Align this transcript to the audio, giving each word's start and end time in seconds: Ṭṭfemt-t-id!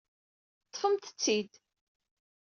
Ṭṭfemt-t-id! 0.67 1.51